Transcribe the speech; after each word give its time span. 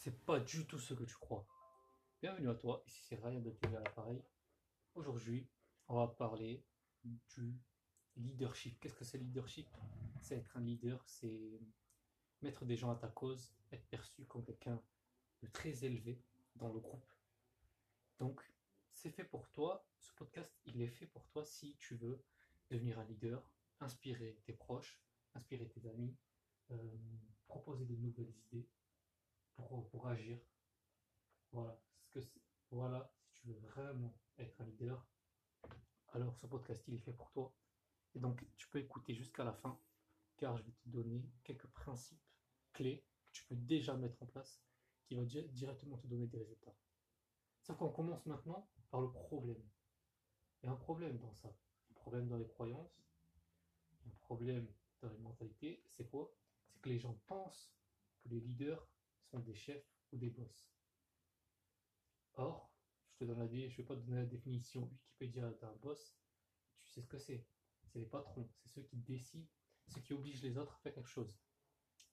c'est 0.00 0.24
pas 0.24 0.40
du 0.40 0.66
tout 0.66 0.78
ce 0.78 0.94
que 0.94 1.04
tu 1.04 1.14
crois. 1.16 1.46
Bienvenue 2.22 2.48
à 2.48 2.54
toi, 2.54 2.82
ici 2.86 3.02
c'est 3.06 3.16
Ryan 3.16 3.42
de 3.42 3.50
TV 3.50 3.76
à 3.76 3.80
l'appareil. 3.80 4.24
Aujourd'hui, 4.94 5.46
on 5.88 5.96
va 5.96 6.08
parler 6.08 6.64
du 7.04 7.60
leadership. 8.16 8.80
Qu'est-ce 8.80 8.94
que 8.94 9.04
c'est 9.04 9.18
le 9.18 9.24
leadership? 9.24 9.68
C'est 10.22 10.38
être 10.38 10.56
un 10.56 10.62
leader, 10.62 11.04
c'est 11.04 11.60
mettre 12.40 12.64
des 12.64 12.78
gens 12.78 12.90
à 12.90 12.96
ta 12.96 13.08
cause, 13.08 13.54
être 13.72 13.86
perçu 13.88 14.24
comme 14.24 14.42
quelqu'un 14.42 14.82
de 15.42 15.48
très 15.48 15.84
élevé 15.84 16.18
dans 16.56 16.72
le 16.72 16.80
groupe. 16.80 17.04
Donc, 18.18 18.40
c'est 18.92 19.10
fait 19.10 19.24
pour 19.24 19.50
toi. 19.50 19.86
Ce 19.98 20.14
podcast, 20.14 20.50
il 20.64 20.80
est 20.80 20.88
fait 20.88 21.08
pour 21.08 21.26
toi 21.26 21.44
si 21.44 21.76
tu 21.76 21.94
veux 21.96 22.24
devenir 22.70 22.98
un 22.98 23.04
leader, 23.04 23.46
inspirer 23.80 24.40
tes 24.44 24.54
proches, 24.54 24.98
inspirer 25.34 25.68
tes 25.68 25.86
amis, 25.86 26.16
euh, 26.70 26.96
proposer 27.44 27.84
de 27.84 27.96
nouvelles 27.96 28.32
idées 28.46 28.66
pour, 29.60 30.06
agir. 30.08 30.38
Voilà, 31.52 31.80
ce 32.02 32.10
que 32.10 32.20
voilà, 32.70 33.12
si 33.18 33.32
tu 33.32 33.46
veux 33.48 33.54
vraiment 33.54 34.14
être 34.38 34.60
un 34.60 34.64
leader, 34.66 35.06
alors 36.12 36.36
ce 36.36 36.46
podcast 36.46 36.84
il 36.88 36.94
est 36.94 36.98
fait 36.98 37.12
pour 37.12 37.30
toi. 37.32 37.52
Et 38.14 38.20
donc 38.20 38.44
tu 38.56 38.68
peux 38.68 38.78
écouter 38.78 39.14
jusqu'à 39.14 39.44
la 39.44 39.52
fin, 39.52 39.80
car 40.36 40.56
je 40.56 40.62
vais 40.62 40.72
te 40.72 40.88
donner 40.88 41.28
quelques 41.44 41.66
principes 41.68 42.22
clés 42.72 43.04
que 43.26 43.32
tu 43.32 43.44
peux 43.44 43.56
déjà 43.56 43.96
mettre 43.96 44.22
en 44.22 44.26
place, 44.26 44.62
qui 45.04 45.14
vont 45.14 45.24
directement 45.24 45.98
te 45.98 46.06
donner 46.06 46.26
des 46.26 46.38
résultats. 46.38 46.74
Sauf 47.62 47.76
qu'on 47.76 47.90
commence 47.90 48.24
maintenant 48.26 48.68
par 48.90 49.00
le 49.00 49.10
problème. 49.10 49.62
Il 50.62 50.66
y 50.66 50.68
a 50.68 50.72
un 50.72 50.76
problème 50.76 51.18
dans 51.18 51.32
ça. 51.34 51.48
Un 51.90 51.94
problème 51.94 52.28
dans 52.28 52.36
les 52.36 52.46
croyances, 52.46 53.02
un 54.06 54.14
problème 54.20 54.72
dans 55.02 55.08
les 55.08 55.18
mentalités. 55.18 55.82
C'est 55.88 56.08
quoi? 56.08 56.32
C'est 56.68 56.80
que 56.80 56.88
les 56.88 56.98
gens 56.98 57.14
pensent 57.26 57.72
que 58.20 58.28
les 58.28 58.40
leaders 58.40 58.86
sont 59.30 59.40
des 59.40 59.54
chefs 59.54 59.86
ou 60.12 60.16
des 60.18 60.30
boss. 60.30 60.70
Or, 62.34 62.72
je 63.12 63.18
te 63.18 63.24
donne 63.24 63.38
la, 63.38 63.46
je 63.46 63.76
vais 63.76 63.84
pas 63.84 63.96
te 63.96 64.00
donner 64.00 64.22
la 64.22 64.26
définition 64.26 64.82
Wikipédia 64.82 65.50
d'un 65.60 65.72
boss. 65.76 66.16
Tu 66.82 66.92
sais 66.92 67.02
ce 67.02 67.06
que 67.06 67.18
c'est. 67.18 67.46
C'est 67.86 67.98
les 67.98 68.06
patrons, 68.06 68.48
c'est 68.54 68.68
ceux 68.68 68.82
qui 68.82 68.96
décident, 68.96 69.46
ceux 69.88 70.00
qui 70.00 70.12
obligent 70.12 70.42
les 70.42 70.56
autres 70.56 70.74
à 70.74 70.78
faire 70.78 70.94
quelque 70.94 71.08
chose. 71.08 71.38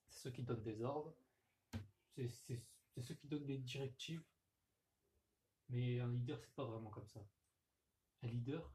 C'est 0.07 0.19
ceux 0.19 0.31
qui 0.31 0.43
donnent 0.43 0.63
des 0.63 0.81
ordres, 0.81 1.15
c'est 2.15 2.27
ceux 3.01 3.13
qui 3.15 3.27
donnent 3.27 3.45
des 3.45 3.59
directives. 3.59 4.23
Mais 5.69 5.99
un 5.99 6.09
leader, 6.09 6.39
c'est 6.39 6.55
pas 6.55 6.65
vraiment 6.65 6.89
comme 6.89 7.07
ça. 7.07 7.27
Un 8.23 8.27
leader, 8.27 8.73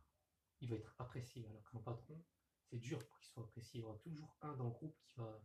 il 0.60 0.68
va 0.68 0.76
être 0.76 0.94
apprécié, 0.98 1.46
alors 1.46 1.68
qu'un 1.70 1.80
patron, 1.80 2.22
c'est 2.62 2.78
dur 2.78 3.04
pour 3.04 3.18
qu'il 3.18 3.30
soit 3.30 3.42
apprécié. 3.42 3.80
Il 3.80 3.82
y 3.82 3.84
aura 3.84 3.98
toujours 3.98 4.36
un 4.42 4.54
dans 4.54 4.64
le 4.64 4.70
groupe 4.70 4.96
qui 5.02 5.14
va 5.16 5.42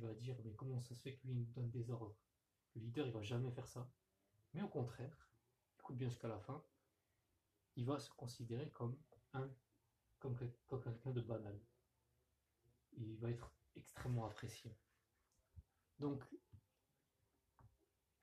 va 0.00 0.14
dire 0.14 0.36
mais 0.44 0.54
comment 0.54 0.80
ça 0.80 0.94
se 0.94 1.02
fait 1.02 1.14
que 1.16 1.26
lui 1.26 1.34
nous 1.34 1.46
donne 1.46 1.70
des 1.70 1.90
ordres? 1.90 2.16
Le 2.74 2.82
leader, 2.82 3.06
il 3.06 3.12
va 3.12 3.22
jamais 3.22 3.50
faire 3.50 3.68
ça. 3.68 3.88
Mais 4.52 4.62
au 4.62 4.68
contraire, 4.68 5.28
écoute 5.78 5.96
bien 5.96 6.08
jusqu'à 6.08 6.28
la 6.28 6.38
fin, 6.38 6.64
il 7.76 7.84
va 7.84 7.98
se 7.98 8.10
considérer 8.10 8.70
comme 8.70 8.98
un 9.32 9.48
comme, 10.18 10.82
quelqu'un 10.82 11.10
de 11.10 11.20
banal. 11.20 11.60
il 12.92 13.18
va 13.18 13.30
être 13.30 13.52
extrêmement 13.76 14.24
apprécié. 14.24 14.74
Donc, 15.98 16.24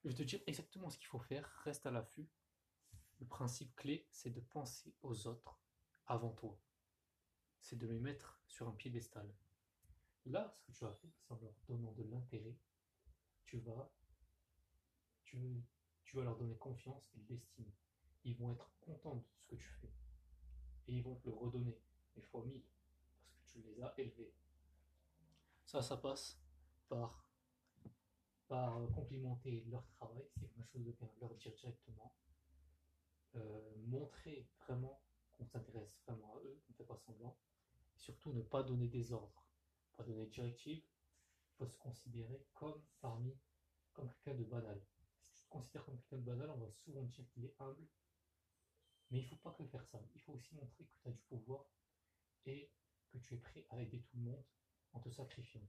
je 0.03 0.09
vais 0.09 0.15
te 0.15 0.23
dire 0.23 0.41
exactement 0.47 0.89
ce 0.89 0.97
qu'il 0.97 1.07
faut 1.07 1.19
faire. 1.19 1.47
Reste 1.63 1.85
à 1.85 1.91
l'affût. 1.91 2.27
Le 3.19 3.27
principe 3.27 3.75
clé, 3.75 4.07
c'est 4.11 4.31
de 4.31 4.39
penser 4.39 4.95
aux 5.03 5.27
autres 5.27 5.61
avant 6.07 6.31
toi. 6.31 6.59
C'est 7.59 7.77
de 7.77 7.85
les 7.85 7.99
mettre 7.99 8.41
sur 8.47 8.67
un 8.67 8.73
piédestal. 8.73 9.31
Là, 10.25 10.53
ce 10.55 10.61
que 10.63 10.71
tu 10.71 10.83
vas 10.83 10.93
faire, 10.93 11.09
c'est 11.15 11.33
en 11.33 11.39
leur 11.39 11.53
donnant 11.67 11.91
de 11.93 12.03
l'intérêt, 12.03 12.55
tu 13.45 13.59
vas, 13.59 13.91
tu, 15.23 15.63
tu 16.03 16.15
vas 16.15 16.23
leur 16.23 16.37
donner 16.37 16.55
confiance 16.57 17.09
et 17.15 17.19
de 17.19 17.33
l'estime. 17.33 17.71
Ils 18.23 18.37
vont 18.37 18.51
être 18.51 18.69
contents 18.81 19.15
de 19.15 19.23
ce 19.39 19.47
que 19.47 19.55
tu 19.55 19.67
fais. 19.81 19.91
Et 20.87 20.93
ils 20.93 21.03
vont 21.03 21.15
te 21.15 21.27
le 21.27 21.33
redonner, 21.33 21.81
les 22.15 22.21
fois 22.21 22.45
mille, 22.45 22.61
parce 22.61 23.53
que 23.53 23.59
tu 23.59 23.61
les 23.61 23.81
as 23.81 23.93
élevés. 23.97 24.33
Ça, 25.65 25.81
ça 25.81 25.97
passe 25.97 26.39
par, 26.87 27.27
par 28.47 28.79
complimenter 28.91 29.63
leur 29.69 29.85
travail, 29.87 30.27
c'est 30.35 30.47
quelque 30.53 30.67
chose 30.71 30.83
de 30.83 30.91
bien, 30.91 31.09
leur 31.19 31.33
dire 31.35 31.53
directement. 31.55 32.13
Euh, 33.35 33.75
montrer 33.85 34.45
vraiment 34.59 35.01
qu'on 35.31 35.45
s'intéresse 35.45 35.95
vraiment 36.05 36.35
à 36.35 36.39
eux, 36.39 36.61
qu'on 36.65 36.73
ne 36.73 36.77
fait 36.77 36.83
pas 36.83 36.97
semblant. 36.97 37.37
Et 37.95 37.99
surtout, 37.99 38.33
ne 38.33 38.41
pas 38.41 38.61
donner 38.61 38.89
des 38.89 39.13
ordres 39.13 39.50
pas 40.01 40.07
donner 40.07 40.25
de 40.25 40.31
directive, 40.31 40.83
il 40.83 41.55
faut 41.57 41.67
se 41.67 41.77
considérer 41.77 42.47
comme 42.53 42.81
parmi, 43.01 43.37
comme 43.93 44.09
quelqu'un 44.09 44.39
de 44.39 44.43
banal. 44.45 44.81
Si 45.21 45.33
tu 45.33 45.43
te 45.43 45.49
considères 45.49 45.85
comme 45.85 45.97
quelqu'un 45.97 46.17
de 46.17 46.23
banal, 46.23 46.49
on 46.49 46.57
va 46.57 46.71
souvent 46.71 47.03
dire 47.03 47.27
qu'il 47.29 47.45
est 47.45 47.55
humble, 47.59 47.87
mais 49.09 49.19
il 49.19 49.23
ne 49.23 49.27
faut 49.27 49.35
pas 49.37 49.51
que 49.51 49.65
faire 49.65 49.85
ça. 49.85 50.01
Il 50.15 50.21
faut 50.21 50.33
aussi 50.33 50.55
montrer 50.55 50.85
que 50.85 50.95
tu 51.01 51.07
as 51.07 51.11
du 51.11 51.21
pouvoir 51.23 51.65
et 52.45 52.71
que 53.09 53.17
tu 53.19 53.35
es 53.35 53.37
prêt 53.37 53.65
à 53.69 53.81
aider 53.81 54.01
tout 54.01 54.17
le 54.17 54.23
monde 54.23 54.43
en 54.93 54.99
te 54.99 55.09
sacrifiant. 55.09 55.67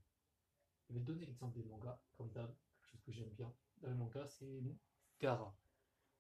Je 0.88 0.94
vais 0.94 1.00
te 1.00 1.04
donner 1.04 1.26
l'exemple 1.26 1.54
des 1.54 1.64
mangas, 1.64 2.00
comme 2.16 2.31
d'hab, 2.32 2.54
quelque 2.75 2.87
chose 2.91 3.03
que 3.03 3.12
j'aime 3.12 3.31
bien. 3.31 3.54
Dans 3.78 3.88
le 3.88 3.97
manga, 3.97 4.26
c'est 4.26 4.62
Gara. 5.20 5.54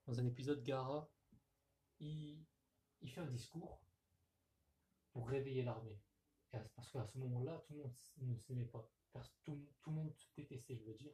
Dans 0.06 0.18
un 0.18 0.26
épisode, 0.26 0.62
Gara, 0.62 1.10
il 2.00 2.44
fait 3.06 3.20
un 3.20 3.26
discours 3.26 3.80
pour 5.12 5.28
réveiller 5.28 5.62
l'armée 5.62 5.98
parce 6.74 6.90
qu'à 6.90 7.04
ce 7.06 7.18
moment-là, 7.18 7.62
tout 7.66 7.74
le 7.74 7.80
monde 7.80 7.94
ne 8.18 8.36
s'aimait 8.36 8.66
pas. 8.66 8.86
Tout, 9.44 9.66
le 9.86 9.92
monde 9.92 10.12
se 10.14 10.26
détestait, 10.36 10.76
je 10.76 10.84
veux 10.84 10.94
dire, 10.94 11.12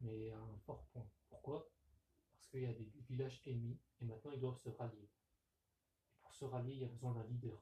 mais 0.00 0.30
à 0.30 0.38
un 0.38 0.58
fort 0.58 0.86
point. 0.88 1.08
Pourquoi? 1.28 1.70
Parce 2.32 2.48
qu'il 2.48 2.62
y 2.62 2.66
a 2.66 2.72
des 2.72 2.90
villages 3.08 3.40
ennemis 3.46 3.80
et 4.00 4.04
maintenant 4.04 4.32
ils 4.32 4.40
doivent 4.40 4.58
se 4.58 4.68
rallier. 4.68 5.08
Et 6.12 6.16
pour 6.22 6.34
se 6.34 6.44
rallier, 6.44 6.74
il 6.74 6.80
y 6.80 6.84
a 6.84 6.88
besoin 6.88 7.14
d'un 7.14 7.24
leader. 7.24 7.58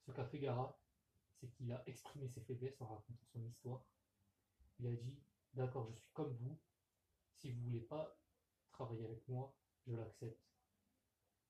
Ce 0.00 0.10
qu'a 0.10 0.24
fait 0.24 0.38
Gara, 0.38 0.78
c'est 1.34 1.48
qu'il 1.50 1.70
a 1.72 1.82
exprimé 1.86 2.28
ses 2.28 2.40
faiblesses 2.40 2.80
en 2.80 2.86
racontant 2.86 3.24
son 3.32 3.44
histoire. 3.44 3.84
Il 4.78 4.86
a 4.86 4.92
dit 4.92 5.22
D'accord, 5.54 5.86
je 5.90 5.98
suis 5.98 6.12
comme 6.12 6.34
vous. 6.36 6.58
Si 7.36 7.50
vous 7.50 7.60
ne 7.60 7.64
voulez 7.64 7.80
pas 7.80 8.18
travailler 8.70 9.04
avec 9.04 9.26
moi, 9.28 9.54
je 9.86 9.94
l'accepte. 9.94 10.40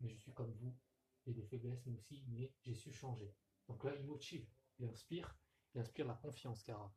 Mais 0.01 0.09
je 0.09 0.17
suis 0.17 0.33
comme 0.33 0.53
vous. 0.55 0.77
J'ai 1.25 1.33
des 1.33 1.45
faiblesses, 1.45 1.87
moi 1.87 1.97
aussi, 1.97 2.25
mais 2.29 2.53
j'ai 2.63 2.75
su 2.75 2.93
changer. 2.93 3.33
Donc 3.69 3.85
là, 3.85 3.95
il 3.95 4.05
motive 4.05 4.45
il 4.83 4.89
inspire, 4.89 5.37
il 5.75 5.81
inspire 5.81 6.07
la 6.07 6.15
confiance, 6.15 6.63
car 6.65 6.93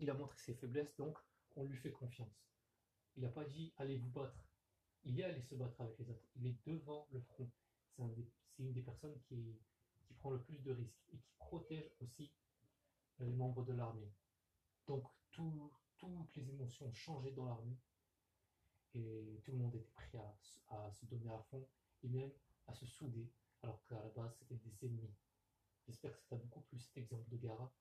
il 0.00 0.10
a 0.10 0.14
montré 0.14 0.36
ses 0.38 0.54
faiblesses, 0.54 0.94
donc 0.96 1.16
on 1.54 1.64
lui 1.64 1.76
fait 1.76 1.92
confiance. 1.92 2.44
Il 3.16 3.22
n'a 3.22 3.28
pas 3.28 3.44
dit 3.44 3.72
allez 3.76 3.96
vous 3.96 4.10
battre. 4.10 4.36
Il 5.04 5.20
est 5.20 5.24
allé 5.24 5.40
se 5.40 5.54
battre 5.54 5.80
avec 5.80 5.96
les 5.98 6.10
autres. 6.10 6.26
Il 6.34 6.46
est 6.46 6.56
devant 6.66 7.06
le 7.12 7.20
front. 7.20 7.50
C'est 7.96 8.62
une 8.62 8.72
des 8.72 8.82
personnes 8.82 9.18
qui, 9.28 9.56
prend 10.18 10.30
le 10.30 10.42
plus 10.42 10.58
de 10.62 10.72
risques 10.72 11.04
et 11.12 11.18
qui 11.18 11.30
protège 11.38 11.92
aussi 12.00 12.32
les 13.18 13.32
membres 13.32 13.64
de 13.64 13.72
l'armée. 13.72 14.12
Donc 14.86 15.04
toutes 15.30 16.36
les 16.36 16.48
émotions 16.48 16.90
changeaient 16.92 17.32
dans 17.32 17.44
l'armée 17.44 17.76
et 18.94 19.40
tout 19.44 19.52
le 19.52 19.58
monde 19.58 19.74
était 19.74 19.90
prêt 19.92 20.18
à, 20.18 20.36
à 20.74 20.90
se 20.90 21.04
donner 21.04 21.28
à 21.28 21.38
fond 21.50 21.68
et 22.02 22.08
même 22.08 22.32
à 22.66 22.74
se 22.74 22.86
souder 22.86 23.30
alors 23.62 23.84
qu'à 23.84 23.96
la 23.96 24.08
base 24.08 24.34
c'était 24.38 24.56
des 24.56 24.86
ennemis. 24.86 25.14
J'espère 25.86 26.12
que 26.12 26.18
ça 26.18 26.26
t'a 26.30 26.36
beaucoup 26.36 26.60
plu 26.62 26.78
cet 26.80 26.96
exemple 26.96 27.28
de 27.30 27.36
Gara. 27.36 27.72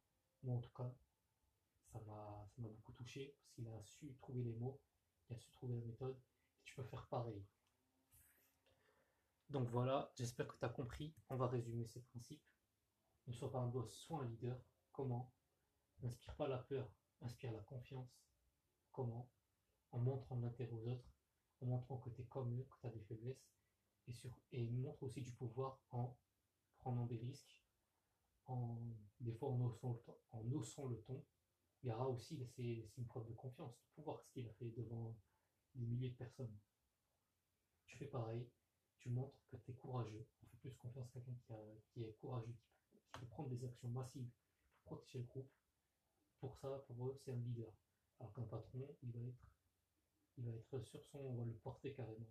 Moi 0.43 0.55
en 0.55 0.59
tout 0.59 0.73
cas, 0.73 0.93
ça 1.91 1.99
m'a 2.01 2.47
beaucoup 2.57 2.93
touché 2.93 3.35
parce 3.37 3.49
qu'il 3.51 3.67
a 3.67 3.83
su 3.83 4.13
trouver 4.15 4.43
les 4.43 4.53
mots, 4.53 4.79
il 5.27 5.35
a 5.35 5.39
su 5.39 5.49
trouver 5.51 5.75
la 5.75 5.85
méthode 5.85 6.15
et 6.59 6.63
tu 6.63 6.75
peux 6.75 6.83
faire 6.83 7.07
pareil. 7.07 7.43
Donc 9.49 9.69
voilà, 9.69 10.11
j'espère 10.15 10.47
que 10.47 10.57
tu 10.57 10.65
as 10.65 10.69
compris. 10.69 11.15
On 11.29 11.35
va 11.35 11.47
résumer 11.47 11.85
ces 11.85 12.01
principes. 12.01 12.43
Ne 13.27 13.33
sois 13.33 13.51
pas 13.51 13.59
un 13.59 13.67
boss, 13.67 13.91
sois 13.91 14.21
un 14.21 14.25
leader. 14.25 14.59
Comment? 14.91 15.33
N'inspire 16.01 16.35
pas 16.35 16.47
la 16.47 16.59
peur, 16.59 16.87
inspire 17.21 17.51
la 17.51 17.61
confiance. 17.61 18.21
Comment? 18.91 19.29
En 19.91 19.99
montrant 19.99 20.37
l'intérêt 20.39 20.71
aux 20.71 20.87
autres, 20.87 21.09
en 21.61 21.67
montrant 21.67 21.97
que 21.97 22.09
tu 22.09 22.21
es 22.21 22.25
comme 22.25 22.59
eux, 22.59 22.63
que 22.63 22.79
tu 22.81 22.87
as 22.87 22.91
des 22.91 23.01
faiblesses, 23.01 23.49
et, 24.07 24.13
sur, 24.13 24.37
et 24.51 24.69
montre 24.69 25.03
aussi 25.03 25.21
du 25.21 25.31
pouvoir 25.31 25.79
en 25.91 26.15
prenant 26.77 27.05
des 27.05 27.17
risques 27.17 27.64
des 29.19 29.33
fois 29.33 29.49
en 29.49 29.61
haussant 29.61 29.93
le 29.93 29.99
ton. 29.99 30.17
En 30.31 30.51
haussant 30.51 30.87
le 30.87 31.01
ton. 31.01 31.23
Gara 31.83 32.07
aussi, 32.07 32.43
c'est 32.55 32.89
une 32.97 33.05
preuve 33.05 33.27
de 33.27 33.33
confiance, 33.33 33.75
de 33.77 33.85
pouvoir 33.93 34.19
ce 34.19 34.27
qu'il 34.31 34.47
a 34.47 34.53
fait 34.53 34.71
devant 34.71 35.15
des 35.75 35.85
milliers 35.85 36.09
de 36.09 36.15
personnes. 36.15 36.57
Tu 37.85 37.97
fais 37.97 38.07
pareil, 38.07 38.47
tu 38.97 39.09
montres 39.09 39.37
que 39.51 39.57
tu 39.57 39.71
es 39.71 39.73
courageux. 39.75 40.25
On 40.41 40.47
fait 40.47 40.57
plus 40.57 40.75
confiance 40.77 41.07
à 41.15 41.19
quelqu'un 41.19 41.35
qui, 41.93 42.03
est 42.03 42.13
courageux, 42.13 42.55
qui 42.89 42.97
peut, 43.19 43.25
prendre 43.27 43.49
des 43.49 43.63
actions 43.63 43.89
massives 43.89 44.29
pour 44.83 44.97
protéger 44.97 45.19
le 45.19 45.25
groupe. 45.25 45.51
Pour 46.39 46.57
ça, 46.57 46.83
pour 46.87 47.07
eux, 47.07 47.15
c'est 47.23 47.31
un 47.31 47.37
leader. 47.37 47.71
Alors 48.19 48.33
qu'un 48.33 48.43
patron, 48.43 48.95
il 49.03 49.11
va 49.11 50.51
être 50.51 50.85
sur 50.85 51.03
son, 51.05 51.19
on 51.19 51.35
va 51.35 51.45
le 51.45 51.53
porter 51.53 51.93
carrément. 51.93 52.29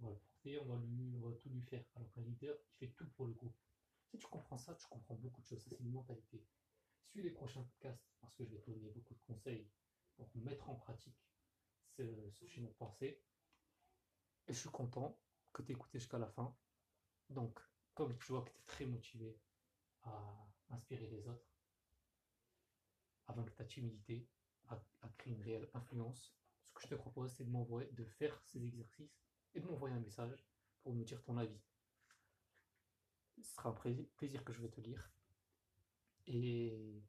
On 0.00 0.04
va 0.04 0.10
le 0.10 0.18
porter, 0.18 0.58
on 0.58 0.66
va, 0.66 0.74
on 0.74 1.28
va 1.28 1.36
tout 1.36 1.48
lui 1.48 1.62
faire. 1.62 1.84
Alors 1.96 2.12
qu'un 2.12 2.22
leader, 2.22 2.54
il 2.80 2.86
fait 2.86 2.92
tout 2.94 3.08
pour 3.16 3.26
le 3.26 3.32
groupe. 3.32 3.56
Si 4.10 4.18
tu 4.18 4.26
comprends 4.26 4.58
ça, 4.58 4.74
tu 4.74 4.86
comprends 4.88 5.14
beaucoup 5.14 5.40
de 5.42 5.46
choses. 5.46 5.62
c'est 5.62 5.78
une 5.80 5.90
mentalité. 5.90 6.42
Suis 7.04 7.22
les 7.22 7.30
prochains 7.30 7.62
podcasts 7.62 8.10
parce 8.20 8.34
que 8.34 8.44
je 8.44 8.50
vais 8.50 8.60
te 8.60 8.70
donner 8.70 8.90
beaucoup 8.90 9.14
de 9.14 9.20
conseils 9.20 9.68
pour 10.16 10.28
mettre 10.34 10.68
en 10.70 10.74
pratique 10.74 11.16
ce, 11.96 12.02
ce 12.30 12.46
schéma 12.46 12.68
de 12.68 12.74
pensée. 12.74 13.22
Et 14.46 14.52
je 14.52 14.58
suis 14.58 14.70
content 14.70 15.18
que 15.52 15.62
tu 15.62 15.72
écouté 15.72 15.98
jusqu'à 15.98 16.18
la 16.18 16.26
fin. 16.28 16.56
Donc, 17.28 17.60
comme 17.94 18.16
tu 18.18 18.32
vois 18.32 18.42
que 18.42 18.50
tu 18.50 18.58
es 18.58 18.64
très 18.66 18.86
motivé 18.86 19.38
à 20.02 20.48
inspirer 20.70 21.06
les 21.08 21.26
autres, 21.28 21.46
à 23.26 23.32
vaincre 23.34 23.54
ta 23.54 23.64
timidité, 23.64 24.26
à, 24.68 24.80
à 25.02 25.08
créer 25.18 25.34
une 25.34 25.42
réelle 25.42 25.68
influence, 25.74 26.34
ce 26.64 26.72
que 26.72 26.82
je 26.82 26.88
te 26.88 26.94
propose, 26.94 27.32
c'est 27.32 27.44
de 27.44 27.50
m'envoyer, 27.50 27.90
de 27.92 28.04
faire 28.04 28.40
ces 28.42 28.64
exercices 28.64 29.20
et 29.54 29.60
de 29.60 29.66
m'envoyer 29.66 29.94
un 29.94 30.00
message 30.00 30.46
pour 30.82 30.94
me 30.94 31.04
dire 31.04 31.22
ton 31.22 31.36
avis. 31.36 31.60
Ce 33.42 33.54
sera 33.54 33.70
un 33.70 34.06
plaisir 34.16 34.44
que 34.44 34.52
je 34.52 34.60
vais 34.60 34.68
te 34.68 34.80
lire. 34.80 35.10
Et 36.26 37.02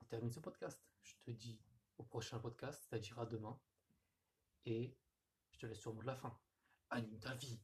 on 0.00 0.04
termine 0.04 0.30
ce 0.30 0.40
podcast. 0.40 0.80
Je 1.02 1.14
te 1.24 1.30
dis 1.30 1.60
au 1.98 2.04
prochain 2.04 2.38
podcast, 2.38 2.86
c'est-à-dire 2.88 3.18
à 3.18 3.26
demain. 3.26 3.58
Et 4.64 4.96
je 5.50 5.58
te 5.58 5.66
laisse 5.66 5.80
sur 5.80 5.90
le 5.90 5.96
mot 5.96 6.02
de 6.02 6.06
la 6.06 6.16
fin. 6.16 6.38
Anime 6.90 7.18
ta 7.18 7.34
vie. 7.34 7.60